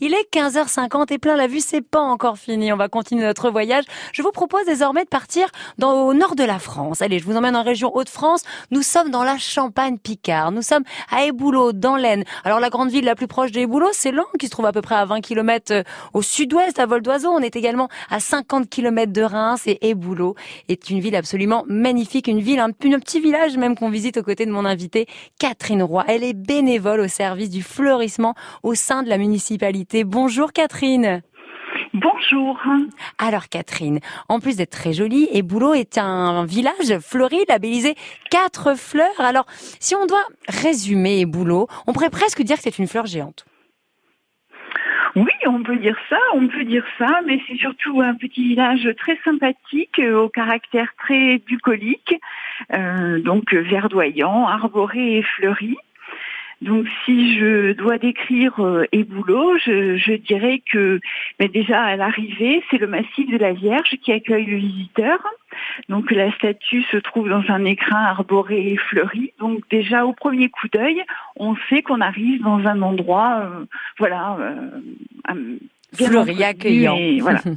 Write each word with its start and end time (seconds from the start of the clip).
il 0.00 0.14
est 0.14 0.32
15h50 0.32 1.12
et 1.12 1.18
plein 1.18 1.36
la 1.36 1.46
vue, 1.48 1.60
c'est 1.60 1.80
pas 1.80 2.00
encore 2.00 2.38
fini. 2.38 2.72
On 2.72 2.76
va 2.76 2.88
continuer 2.88 3.24
notre 3.24 3.50
voyage. 3.50 3.84
Je 4.12 4.22
vous 4.22 4.30
propose 4.30 4.64
désormais 4.64 5.02
de 5.02 5.08
partir 5.08 5.48
dans, 5.78 6.06
au 6.06 6.14
nord 6.14 6.36
de 6.36 6.44
la 6.44 6.58
France. 6.58 7.02
Allez, 7.02 7.18
je 7.18 7.24
vous 7.24 7.36
emmène 7.36 7.56
en 7.56 7.62
région 7.62 7.94
Hauts-de-France. 7.96 8.42
Nous 8.70 8.82
sommes 8.82 9.10
dans 9.10 9.24
la 9.24 9.38
Champagne-Picard. 9.38 10.52
Nous 10.52 10.62
sommes 10.62 10.84
à 11.10 11.24
Éboulot, 11.24 11.72
dans 11.72 11.96
l'Aisne. 11.96 12.24
Alors, 12.44 12.60
la 12.60 12.70
grande 12.70 12.90
ville 12.90 13.04
la 13.04 13.16
plus 13.16 13.26
proche 13.26 13.50
d'Éboulot, 13.50 13.88
c'est 13.92 14.12
Lens, 14.12 14.26
qui 14.38 14.46
se 14.46 14.50
trouve 14.50 14.66
à 14.66 14.72
peu 14.72 14.82
près 14.82 14.94
à 14.94 15.04
20 15.04 15.20
km 15.20 15.72
euh, 15.72 15.82
au 16.14 16.22
sud-ouest, 16.22 16.78
à 16.78 16.86
vol 16.86 17.02
d'oiseau. 17.02 17.30
On 17.30 17.40
est 17.40 17.56
également 17.56 17.88
à 18.08 18.20
50 18.20 18.68
km 18.68 19.12
de 19.12 19.22
Reims 19.22 19.62
et 19.66 19.88
Éboulot 19.88 20.36
est 20.68 20.90
une 20.90 21.00
ville 21.00 21.16
absolument 21.16 21.64
magnifique. 21.66 22.28
Une 22.28 22.40
ville, 22.40 22.60
un, 22.60 22.68
un 22.68 23.00
petit 23.00 23.20
village 23.20 23.56
même 23.56 23.76
qu'on 23.76 23.90
visite 23.90 24.16
aux 24.18 24.22
côtés 24.22 24.46
de 24.46 24.52
mon 24.52 24.64
invitée, 24.64 25.06
Catherine 25.40 25.82
Roy. 25.82 26.04
Elle 26.06 26.22
est 26.22 26.34
bénévole 26.34 27.00
au 27.00 27.08
service 27.08 27.50
du 27.50 27.62
fleurissement 27.62 28.34
au 28.62 28.74
sein 28.74 29.02
de 29.02 29.08
la 29.08 29.18
municipalité 29.18 29.87
Bonjour 29.94 30.52
Catherine. 30.52 31.22
Bonjour. 31.94 32.60
Alors 33.16 33.48
Catherine, 33.48 34.00
en 34.28 34.38
plus 34.38 34.56
d'être 34.56 34.70
très 34.70 34.92
jolie, 34.92 35.28
Eboulot 35.32 35.72
est 35.72 35.96
un 35.96 36.44
village 36.44 36.98
fleuri, 37.00 37.38
labellisé 37.48 37.94
quatre 38.30 38.76
fleurs. 38.76 39.18
Alors, 39.18 39.46
si 39.80 39.94
on 39.94 40.04
doit 40.04 40.24
résumer 40.48 41.20
Eboulot, 41.20 41.68
on 41.86 41.94
pourrait 41.94 42.10
presque 42.10 42.42
dire 42.42 42.56
que 42.56 42.62
c'est 42.64 42.78
une 42.78 42.86
fleur 42.86 43.06
géante. 43.06 43.46
Oui, 45.16 45.32
on 45.46 45.62
peut 45.62 45.78
dire 45.78 45.96
ça, 46.10 46.18
on 46.34 46.46
peut 46.48 46.64
dire 46.64 46.84
ça, 46.98 47.20
mais 47.26 47.40
c'est 47.48 47.56
surtout 47.56 48.02
un 48.02 48.14
petit 48.14 48.46
village 48.46 48.88
très 48.98 49.18
sympathique, 49.24 49.98
euh, 49.98 50.20
au 50.20 50.28
caractère 50.28 50.92
très 50.98 51.38
bucolique, 51.38 52.14
euh, 52.74 53.20
donc 53.20 53.54
verdoyant, 53.54 54.46
arboré 54.46 55.18
et 55.18 55.22
fleuri. 55.22 55.76
Donc 56.60 56.86
si 57.04 57.38
je 57.38 57.72
dois 57.72 57.98
décrire 57.98 58.58
euh, 58.58 58.84
Éboulot, 58.90 59.58
je, 59.58 60.16
dirais 60.16 60.60
que 60.70 61.00
mais 61.38 61.48
déjà 61.48 61.80
à 61.80 61.96
l'arrivée, 61.96 62.62
c'est 62.70 62.78
le 62.78 62.88
massif 62.88 63.30
de 63.30 63.36
la 63.36 63.52
Vierge 63.52 63.96
qui 64.02 64.12
accueille 64.12 64.46
le 64.46 64.56
visiteur. 64.56 65.18
Donc 65.88 66.10
la 66.10 66.32
statue 66.32 66.82
se 66.90 66.96
trouve 66.96 67.28
dans 67.28 67.44
un 67.48 67.64
écrin 67.64 68.02
arboré 68.02 68.72
et 68.72 68.76
fleuri. 68.76 69.32
Donc 69.38 69.60
déjà 69.70 70.04
au 70.04 70.12
premier 70.12 70.48
coup 70.48 70.68
d'œil, 70.72 71.02
on 71.36 71.54
sait 71.68 71.82
qu'on 71.82 72.00
arrive 72.00 72.42
dans 72.42 72.58
un 72.66 72.82
endroit, 72.82 73.40
euh, 73.42 73.64
voilà, 73.98 74.36
euh, 74.40 75.58
fleuri 75.94 76.42
accueillant. 76.42 76.98
voilà. 77.20 77.40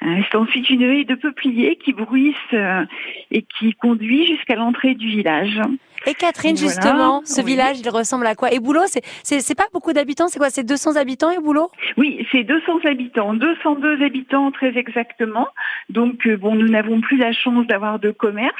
C'est 0.00 0.36
ensuite 0.36 0.70
une 0.70 0.82
haie 0.82 1.04
de 1.04 1.14
peupliers 1.14 1.76
qui 1.76 1.92
bruissent 1.92 2.34
euh, 2.52 2.84
et 3.30 3.42
qui 3.42 3.72
conduit 3.72 4.26
jusqu'à 4.26 4.54
l'entrée 4.54 4.94
du 4.94 5.08
village. 5.08 5.60
Et 6.06 6.14
Catherine, 6.14 6.56
justement, 6.56 7.22
ce 7.24 7.42
village, 7.42 7.80
il 7.80 7.88
ressemble 7.90 8.26
à 8.28 8.36
quoi? 8.36 8.52
Et 8.52 8.60
Boulot, 8.60 8.82
c'est 8.86 9.02
c'est 9.24 9.54
pas 9.56 9.66
beaucoup 9.72 9.92
d'habitants, 9.92 10.28
c'est 10.28 10.38
quoi? 10.38 10.50
C'est 10.50 10.64
200 10.64 10.94
habitants 10.96 11.30
et 11.30 11.38
Boulot? 11.38 11.70
Oui, 11.96 12.24
c'est 12.30 12.44
200 12.44 12.78
habitants, 12.84 13.34
202 13.34 14.04
habitants 14.04 14.52
très 14.52 14.76
exactement. 14.78 15.48
Donc 15.90 16.26
euh, 16.26 16.36
bon, 16.36 16.54
nous 16.54 16.68
n'avons 16.68 17.00
plus 17.00 17.16
la 17.16 17.32
chance 17.32 17.66
d'avoir 17.66 17.98
de 17.98 18.12
commerce, 18.12 18.54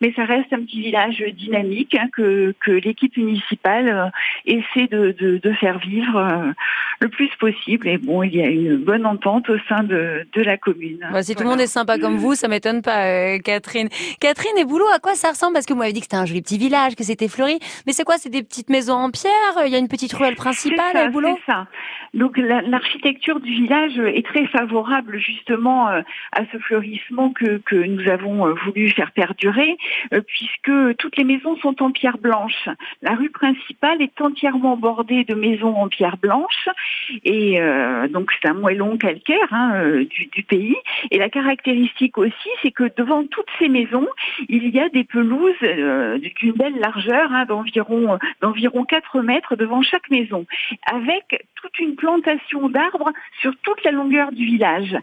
mais 0.00 0.12
ça 0.14 0.24
reste 0.24 0.52
un 0.52 0.60
petit 0.60 0.82
village 0.82 1.22
dynamique 1.36 1.96
hein, 1.96 2.06
que 2.12 2.54
que 2.64 2.70
l'équipe 2.70 3.16
municipale 3.16 3.88
euh, 3.88 4.08
essaie 4.46 4.86
de, 4.86 5.16
de, 5.18 5.38
de 5.38 5.52
faire 5.54 5.78
vivre 5.78 6.16
euh, 6.16 6.52
le 7.00 7.08
plus 7.08 7.30
possible. 7.40 7.88
Et 7.88 7.98
bon, 7.98 8.22
il 8.22 8.36
y 8.36 8.40
a 8.42 8.46
une 8.48 8.76
bonne 8.76 9.04
entente 9.04 9.50
au 9.50 9.56
sein 9.68 9.82
de 9.82 10.26
de 10.32 10.42
la 10.42 10.56
commune. 10.58 11.04
Bah, 11.12 11.24
si 11.24 11.34
tout 11.34 11.42
le 11.42 11.48
monde 11.48 11.60
est 11.60 11.66
sympa 11.66 11.98
comme 11.98 12.18
vous, 12.18 12.36
ça 12.36 12.46
m'étonne 12.46 12.82
pas, 12.82 13.38
Catherine. 13.40 13.88
Catherine 14.20 14.56
et 14.58 14.64
Boulot, 14.64 14.86
à 14.94 15.00
quoi 15.00 15.16
ça 15.16 15.30
ressemble? 15.30 15.54
Parce 15.54 15.66
que 15.66 15.72
vous 15.72 15.80
m'avez 15.80 15.92
dit 15.92 16.00
que 16.00 16.04
c'était 16.04 16.16
un 16.16 16.26
joli 16.26 16.40
petit 16.40 16.58
village 16.58 16.83
que 16.94 17.04
c'était 17.04 17.28
fleuri. 17.28 17.58
Mais 17.86 17.92
c'est 17.92 18.04
quoi 18.04 18.16
C'est 18.18 18.30
des 18.30 18.42
petites 18.42 18.70
maisons 18.70 18.94
en 18.94 19.10
pierre 19.10 19.32
Il 19.66 19.72
y 19.72 19.76
a 19.76 19.78
une 19.78 19.88
petite 19.88 20.12
ruelle 20.12 20.36
principale 20.36 20.96
à 20.96 21.08
Boulot 21.08 21.36
C'est 21.46 21.52
ça. 21.52 21.66
Donc 22.14 22.38
l'architecture 22.38 23.40
du 23.40 23.50
village 23.50 23.98
est 23.98 24.24
très 24.24 24.46
favorable 24.46 25.18
justement 25.18 25.88
euh, 25.88 26.02
à 26.30 26.42
ce 26.52 26.58
fleurissement 26.58 27.30
que, 27.30 27.58
que 27.58 27.74
nous 27.74 28.08
avons 28.08 28.46
euh, 28.46 28.54
voulu 28.64 28.88
faire 28.90 29.10
perdurer, 29.10 29.76
euh, 30.12 30.20
puisque 30.20 30.96
toutes 30.98 31.16
les 31.16 31.24
maisons 31.24 31.56
sont 31.56 31.82
en 31.82 31.90
pierre 31.90 32.18
blanche. 32.18 32.68
La 33.02 33.14
rue 33.14 33.30
principale 33.30 34.00
est 34.00 34.20
entièrement 34.20 34.76
bordée 34.76 35.24
de 35.24 35.34
maisons 35.34 35.74
en 35.76 35.88
pierre 35.88 36.16
blanche, 36.16 36.68
et 37.24 37.60
donc 38.10 38.30
c'est 38.32 38.48
un 38.48 38.54
moellon 38.54 38.96
calcaire 38.96 39.48
hein, 39.50 40.02
du, 40.08 40.26
du 40.26 40.42
pays. 40.42 40.76
Et 41.10 41.18
la 41.18 41.28
caractéristique 41.28 42.18
aussi, 42.18 42.48
c'est 42.62 42.70
que 42.70 42.84
devant 42.96 43.24
toutes 43.26 43.48
ces 43.58 43.68
maisons, 43.68 44.06
il 44.48 44.68
y 44.68 44.78
a 44.78 44.88
des 44.88 45.04
pelouses 45.04 45.60
d'une 45.60 46.52
belle 46.52 46.73
largeur 46.78 47.32
hein, 47.32 47.44
d'environ 47.46 48.18
d'environ 48.40 48.84
4 48.84 49.20
mètres 49.20 49.56
devant 49.56 49.82
chaque 49.82 50.10
maison, 50.10 50.46
avec 50.86 51.44
toute 51.64 51.78
une 51.78 51.96
plantation 51.96 52.68
d'arbres 52.68 53.12
sur 53.40 53.52
toute 53.62 53.82
la 53.84 53.90
longueur 53.90 54.32
du 54.32 54.44
village. 54.44 54.96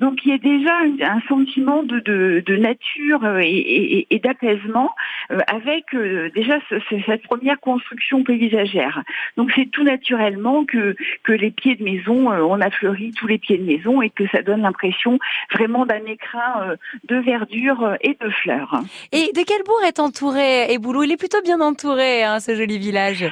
Donc 0.00 0.24
il 0.24 0.30
y 0.30 0.34
a 0.34 0.38
déjà 0.38 0.72
un, 1.02 1.20
sentiment 1.28 1.82
de, 1.82 2.00
de, 2.00 2.56
nature 2.56 3.24
euh, 3.24 3.40
et, 3.42 4.20
d'apaisement 4.22 4.94
euh, 5.30 5.38
avec 5.46 5.94
euh, 5.94 6.30
déjà 6.34 6.58
cette 6.88 7.22
première 7.22 7.60
construction 7.60 8.24
paysagère. 8.24 9.02
Donc 9.36 9.52
c'est 9.54 9.70
tout 9.70 9.84
naturellement 9.84 10.64
que, 10.64 10.96
que 11.22 11.32
les 11.32 11.50
pieds 11.50 11.76
de 11.76 11.84
maison, 11.84 12.28
on 12.28 12.60
a 12.60 12.70
fleuri 12.70 13.12
tous 13.12 13.26
les 13.26 13.38
pieds 13.38 13.58
de 13.58 13.64
maison 13.64 14.02
et 14.02 14.10
que 14.10 14.26
ça 14.28 14.42
donne 14.42 14.62
l'impression 14.62 15.18
vraiment 15.52 15.86
d'un 15.86 16.04
écrin 16.06 16.74
de 17.08 17.16
verdure 17.16 17.96
et 18.00 18.16
de 18.20 18.30
fleurs. 18.30 18.80
Et 19.12 19.30
de 19.34 19.42
quel 19.46 19.62
bourg 19.64 19.82
est 19.86 20.00
entouré 20.00 20.72
Eboulou 20.72 21.02
Il 21.08 21.12
est 21.12 21.16
plutôt 21.16 21.40
bien 21.40 21.62
entouré, 21.62 22.22
hein, 22.22 22.38
ce 22.38 22.54
joli 22.54 22.76
village. 22.76 23.24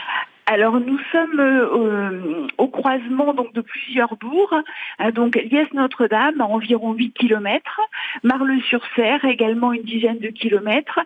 Alors 0.48 0.78
nous 0.78 0.98
sommes 1.10 1.40
euh, 1.40 2.46
au 2.56 2.68
croisement 2.68 3.34
donc 3.34 3.52
de 3.52 3.60
plusieurs 3.60 4.14
bourgs, 4.16 4.62
euh, 5.00 5.10
donc 5.10 5.34
Liès 5.34 5.66
Notre-Dame 5.74 6.40
environ 6.40 6.92
8 6.92 7.14
km, 7.14 7.80
Marle-sur-Serre 8.22 9.24
également 9.24 9.72
une 9.72 9.82
dizaine 9.82 10.20
de 10.20 10.28
kilomètres, 10.28 11.00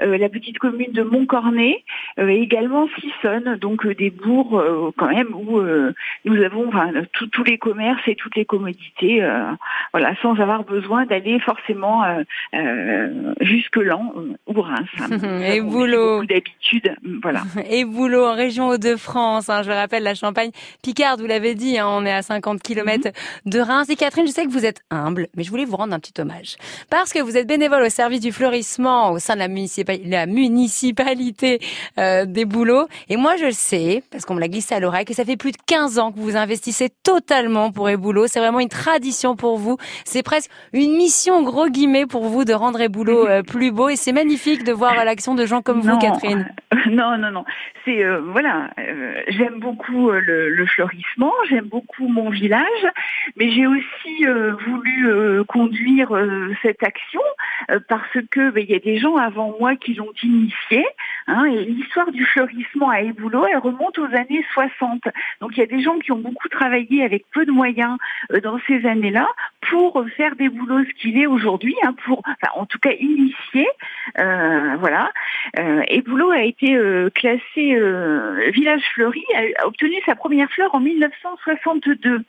euh, 0.00 0.16
la 0.16 0.30
petite 0.30 0.58
commune 0.58 0.92
de 0.92 1.02
Montcornet 1.02 1.84
également 2.16 2.88
Sissonne, 2.98 3.56
donc 3.56 3.86
des 3.86 4.08
bourgs 4.08 4.62
quand 4.96 5.08
même 5.08 5.34
où 5.34 5.60
nous 6.24 6.42
avons 6.42 6.70
tous 7.12 7.44
les 7.44 7.58
commerces 7.58 8.06
et 8.06 8.14
toutes 8.14 8.36
les 8.36 8.46
commodités, 8.46 9.22
voilà, 9.92 10.14
sans 10.22 10.40
avoir 10.40 10.64
besoin 10.64 11.04
d'aller 11.04 11.38
forcément 11.40 12.02
jusque 13.40 13.76
Lan 13.76 14.14
ou 14.46 14.60
Reims. 14.60 14.88
et 15.44 15.60
boulot. 15.60 16.24
d'habitude, 16.24 16.94
voilà. 17.22 17.42
Et 17.70 17.84
boulot 17.84 18.24
en 18.24 18.34
région 18.34 18.68
de 18.90 18.96
France. 18.96 19.48
Hein, 19.48 19.62
je 19.62 19.70
rappelle 19.70 20.02
la 20.02 20.14
Champagne 20.14 20.50
Picard, 20.82 21.16
vous 21.16 21.26
l'avez 21.26 21.54
dit, 21.54 21.78
hein, 21.78 21.86
on 21.88 22.04
est 22.04 22.12
à 22.12 22.22
50 22.22 22.62
km 22.62 23.08
mhm. 23.08 23.12
de 23.50 23.60
Reims. 23.60 23.88
Et 23.90 23.96
Catherine, 23.96 24.26
je 24.26 24.32
sais 24.32 24.44
que 24.44 24.50
vous 24.50 24.64
êtes 24.64 24.80
humble, 24.90 25.28
mais 25.36 25.42
je 25.42 25.50
voulais 25.50 25.64
vous 25.64 25.76
rendre 25.76 25.94
un 25.94 25.98
petit 25.98 26.18
hommage. 26.20 26.56
Parce 26.90 27.12
que 27.12 27.20
vous 27.20 27.36
êtes 27.36 27.46
bénévole 27.46 27.82
au 27.82 27.88
service 27.88 28.20
du 28.20 28.32
fleurissement 28.32 29.10
au 29.10 29.18
sein 29.18 29.34
de 29.34 29.40
la, 29.40 29.48
la 30.04 30.26
municipalité 30.26 31.60
euh, 31.98 32.24
des 32.24 32.44
Boulots. 32.44 32.86
Et 33.08 33.16
moi, 33.16 33.36
je 33.36 33.46
le 33.46 33.52
sais, 33.52 34.02
parce 34.10 34.24
qu'on 34.24 34.34
me 34.34 34.40
l'a 34.40 34.48
glissé 34.48 34.74
à 34.74 34.80
l'oreille, 34.80 35.04
que 35.04 35.14
ça 35.14 35.24
fait 35.24 35.36
plus 35.36 35.52
de 35.52 35.58
15 35.66 35.98
ans 35.98 36.12
que 36.12 36.18
vous 36.18 36.36
investissez 36.36 36.90
totalement 37.02 37.72
pour 37.72 37.88
Eboulot. 37.88 38.26
C'est 38.26 38.40
vraiment 38.40 38.60
une 38.60 38.68
tradition 38.68 39.36
pour 39.36 39.58
vous. 39.58 39.76
C'est 40.04 40.22
presque 40.22 40.50
une 40.72 40.96
mission, 40.96 41.42
gros 41.42 41.68
guillemets, 41.68 42.06
pour 42.06 42.24
vous 42.24 42.44
de 42.44 42.52
rendre 42.52 42.80
Eboulot 42.80 43.26
euh, 43.26 43.42
plus 43.42 43.72
beau. 43.72 43.88
Et 43.88 43.96
c'est 43.96 44.12
magnifique 44.12 44.64
de 44.64 44.72
voir 44.72 45.04
l'action 45.04 45.34
de 45.34 45.44
gens 45.46 45.62
comme 45.62 45.80
vous, 45.80 45.98
Catherine. 45.98 46.48
Non, 46.90 47.16
non, 47.18 47.30
non. 47.30 47.44
C'est, 47.84 48.04
euh, 48.04 48.20
voilà, 48.20 48.70
euh, 48.78 49.22
j'aime 49.28 49.60
beaucoup 49.60 50.10
euh, 50.10 50.20
le, 50.20 50.66
fleurissement, 50.66 51.32
j'aime 51.48 51.66
beaucoup 51.66 52.08
mon 52.08 52.30
village, 52.30 52.86
mais 53.36 53.50
j'ai 53.52 53.66
aussi 53.66 54.24
voulu 54.66 55.44
conduire 55.44 56.10
cette 56.62 56.82
action 56.82 57.20
parce 57.88 58.18
que 58.30 58.50
ben, 58.50 58.64
il 58.64 58.70
y 58.70 58.74
a 58.74 58.80
des 58.80 58.98
gens 58.98 59.16
avant 59.16 59.54
moi 59.58 59.76
qui 59.76 59.94
l'ont 59.94 60.12
initié. 60.22 60.84
Hein, 61.28 61.44
et 61.44 61.64
l'histoire 61.64 62.10
du 62.10 62.24
fleurissement 62.24 62.90
à 62.90 63.00
Eboulot, 63.02 63.46
elle 63.46 63.58
remonte 63.58 63.98
aux 63.98 64.06
années 64.06 64.44
60. 64.52 65.02
Donc 65.40 65.56
il 65.56 65.60
y 65.60 65.62
a 65.62 65.66
des 65.66 65.82
gens 65.82 65.98
qui 65.98 66.12
ont 66.12 66.18
beaucoup 66.18 66.48
travaillé 66.48 67.04
avec 67.04 67.24
peu 67.32 67.46
de 67.46 67.52
moyens 67.52 67.96
dans 68.42 68.58
ces 68.66 68.86
années-là 68.86 69.28
pour 69.70 70.04
faire 70.16 70.34
des 70.36 70.48
boulots 70.48 70.84
ce 70.84 71.00
qu'il 71.00 71.18
est 71.18 71.26
aujourd'hui, 71.26 71.74
hein, 71.84 71.94
pour, 72.04 72.22
en 72.54 72.66
tout 72.66 72.78
cas 72.78 72.92
initier, 72.92 73.68
voilà. 74.16 75.10
Et 75.88 76.02
Boulot 76.02 76.30
a 76.30 76.42
été 76.42 76.76
classé 77.14 77.78
village 78.52 78.82
fleuri 78.94 79.24
a 79.34 79.66
obtenu 79.66 79.94
sa 80.04 80.14
première 80.14 80.50
fleur 80.50 80.74
en 80.74 80.80
1962. 80.80 82.22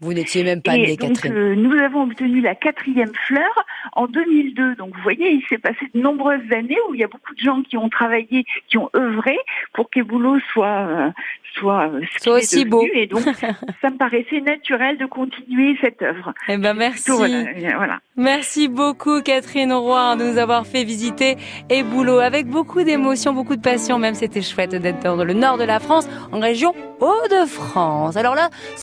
Vous 0.00 0.12
n'étiez 0.12 0.44
même 0.44 0.62
pas 0.62 0.76
née, 0.76 0.96
Catherine. 0.96 1.32
Euh, 1.32 1.54
nous 1.56 1.72
avons 1.72 2.02
obtenu 2.02 2.40
la 2.40 2.54
quatrième 2.54 3.12
fleur 3.26 3.64
en 3.94 4.06
2002. 4.06 4.76
Donc 4.76 4.94
vous 4.94 5.02
voyez, 5.02 5.30
il 5.32 5.42
s'est 5.48 5.58
passé 5.58 5.90
de 5.92 6.00
nombreuses 6.00 6.52
années 6.52 6.78
où 6.88 6.94
il 6.94 7.00
y 7.00 7.04
a 7.04 7.08
beaucoup 7.08 7.34
de 7.34 7.40
gens 7.40 7.62
qui 7.62 7.76
ont 7.76 7.88
travaillé, 7.88 8.44
qui 8.68 8.78
ont 8.78 8.90
œuvré 8.94 9.36
pour 9.72 9.90
que 9.90 10.00
Boulot 10.00 10.38
soit 10.52 10.86
euh, 10.86 11.10
soit, 11.54 11.88
euh, 11.88 12.02
soit 12.20 12.34
aussi 12.34 12.64
beau. 12.64 12.86
Et 12.94 13.06
donc 13.06 13.22
ça 13.80 13.90
me 13.90 13.96
paraissait 13.96 14.40
naturel 14.40 14.98
de 14.98 15.06
continuer 15.06 15.76
cette 15.80 16.02
œuvre. 16.02 16.32
Eh 16.48 16.56
ben 16.56 16.74
merci. 16.74 17.10
voilà. 17.10 18.00
Merci 18.16 18.68
beaucoup 18.68 19.20
Catherine 19.22 19.72
Roy 19.72 20.16
de 20.16 20.24
nous 20.24 20.38
avoir 20.38 20.66
fait 20.66 20.84
visiter 20.84 21.36
et 21.70 21.82
Boulot 21.82 22.18
avec 22.18 22.46
beaucoup 22.46 22.82
d'émotion, 22.82 23.32
beaucoup 23.32 23.56
de 23.56 23.62
passion. 23.62 23.98
Même 23.98 24.14
c'était 24.14 24.42
chouette 24.42 24.74
d'être 24.74 25.00
dans 25.00 25.24
le 25.24 25.34
nord 25.34 25.58
de 25.58 25.64
la 25.64 25.80
France, 25.80 26.08
en 26.32 26.40
région 26.40 26.74
Hauts-de-France. 27.00 28.16
Alors 28.16 28.34
là, 28.34 28.50